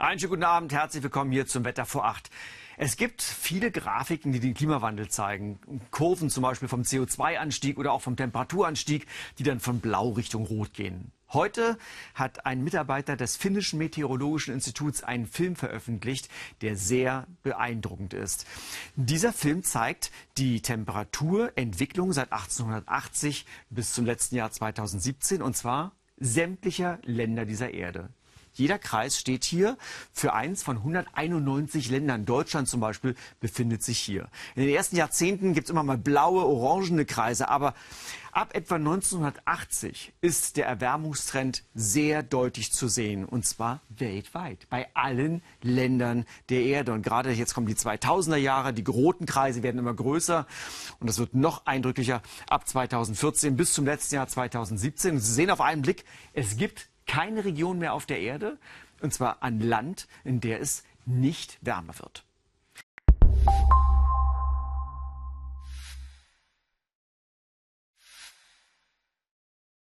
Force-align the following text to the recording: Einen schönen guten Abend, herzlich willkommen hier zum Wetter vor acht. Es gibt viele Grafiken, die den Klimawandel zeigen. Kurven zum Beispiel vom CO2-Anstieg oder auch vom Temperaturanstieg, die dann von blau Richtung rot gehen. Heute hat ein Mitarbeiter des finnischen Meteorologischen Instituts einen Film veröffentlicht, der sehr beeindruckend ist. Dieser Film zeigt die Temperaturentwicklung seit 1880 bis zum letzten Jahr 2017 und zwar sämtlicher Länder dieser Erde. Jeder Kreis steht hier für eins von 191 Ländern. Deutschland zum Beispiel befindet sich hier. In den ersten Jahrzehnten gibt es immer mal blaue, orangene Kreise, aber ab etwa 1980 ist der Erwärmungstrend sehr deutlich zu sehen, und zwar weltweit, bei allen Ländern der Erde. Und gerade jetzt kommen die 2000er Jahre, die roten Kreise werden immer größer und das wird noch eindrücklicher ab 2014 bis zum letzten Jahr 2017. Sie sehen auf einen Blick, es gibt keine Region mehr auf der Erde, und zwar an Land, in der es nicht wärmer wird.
Einen 0.00 0.18
schönen 0.18 0.30
guten 0.30 0.42
Abend, 0.42 0.72
herzlich 0.72 1.04
willkommen 1.04 1.30
hier 1.30 1.46
zum 1.46 1.64
Wetter 1.64 1.86
vor 1.86 2.04
acht. 2.04 2.28
Es 2.76 2.96
gibt 2.96 3.22
viele 3.22 3.70
Grafiken, 3.70 4.32
die 4.32 4.40
den 4.40 4.52
Klimawandel 4.52 5.08
zeigen. 5.08 5.60
Kurven 5.92 6.30
zum 6.30 6.42
Beispiel 6.42 6.66
vom 6.66 6.82
CO2-Anstieg 6.82 7.78
oder 7.78 7.92
auch 7.92 8.00
vom 8.00 8.16
Temperaturanstieg, 8.16 9.06
die 9.38 9.44
dann 9.44 9.60
von 9.60 9.78
blau 9.78 10.10
Richtung 10.10 10.46
rot 10.46 10.74
gehen. 10.74 11.12
Heute 11.32 11.78
hat 12.14 12.44
ein 12.44 12.64
Mitarbeiter 12.64 13.16
des 13.16 13.36
finnischen 13.36 13.78
Meteorologischen 13.78 14.52
Instituts 14.52 15.04
einen 15.04 15.26
Film 15.26 15.54
veröffentlicht, 15.54 16.28
der 16.60 16.74
sehr 16.74 17.28
beeindruckend 17.44 18.14
ist. 18.14 18.48
Dieser 18.96 19.32
Film 19.32 19.62
zeigt 19.62 20.10
die 20.38 20.60
Temperaturentwicklung 20.60 22.12
seit 22.12 22.32
1880 22.32 23.46
bis 23.70 23.92
zum 23.92 24.06
letzten 24.06 24.34
Jahr 24.34 24.50
2017 24.50 25.40
und 25.40 25.56
zwar 25.56 25.92
sämtlicher 26.16 26.98
Länder 27.04 27.44
dieser 27.44 27.72
Erde. 27.72 28.08
Jeder 28.54 28.78
Kreis 28.78 29.18
steht 29.18 29.42
hier 29.44 29.76
für 30.12 30.32
eins 30.32 30.62
von 30.62 30.76
191 30.78 31.90
Ländern. 31.90 32.24
Deutschland 32.24 32.68
zum 32.68 32.80
Beispiel 32.80 33.16
befindet 33.40 33.82
sich 33.82 33.98
hier. 33.98 34.28
In 34.54 34.62
den 34.62 34.74
ersten 34.74 34.96
Jahrzehnten 34.96 35.54
gibt 35.54 35.66
es 35.66 35.70
immer 35.70 35.82
mal 35.82 35.98
blaue, 35.98 36.44
orangene 36.44 37.04
Kreise, 37.04 37.48
aber 37.48 37.74
ab 38.30 38.54
etwa 38.54 38.76
1980 38.76 40.12
ist 40.20 40.56
der 40.56 40.66
Erwärmungstrend 40.66 41.64
sehr 41.74 42.22
deutlich 42.22 42.72
zu 42.72 42.86
sehen, 42.86 43.24
und 43.24 43.44
zwar 43.44 43.80
weltweit, 43.88 44.68
bei 44.70 44.88
allen 44.94 45.42
Ländern 45.60 46.24
der 46.48 46.62
Erde. 46.62 46.92
Und 46.92 47.02
gerade 47.02 47.32
jetzt 47.32 47.54
kommen 47.54 47.66
die 47.66 47.74
2000er 47.74 48.36
Jahre, 48.36 48.72
die 48.72 48.84
roten 48.88 49.26
Kreise 49.26 49.64
werden 49.64 49.78
immer 49.78 49.94
größer 49.94 50.46
und 51.00 51.08
das 51.08 51.18
wird 51.18 51.34
noch 51.34 51.66
eindrücklicher 51.66 52.22
ab 52.48 52.68
2014 52.68 53.56
bis 53.56 53.72
zum 53.72 53.84
letzten 53.84 54.14
Jahr 54.14 54.28
2017. 54.28 55.18
Sie 55.18 55.32
sehen 55.32 55.50
auf 55.50 55.60
einen 55.60 55.82
Blick, 55.82 56.04
es 56.32 56.56
gibt 56.56 56.88
keine 57.06 57.44
Region 57.44 57.78
mehr 57.78 57.92
auf 57.92 58.06
der 58.06 58.20
Erde, 58.20 58.58
und 59.00 59.12
zwar 59.12 59.42
an 59.42 59.60
Land, 59.60 60.08
in 60.24 60.40
der 60.40 60.60
es 60.60 60.84
nicht 61.06 61.58
wärmer 61.60 61.98
wird. 61.98 62.24